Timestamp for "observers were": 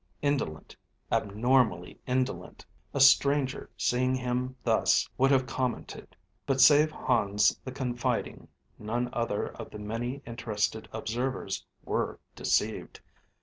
10.91-12.19